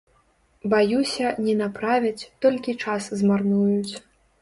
[0.73, 3.93] Баюся, не направяць, толькі час змарнуюць.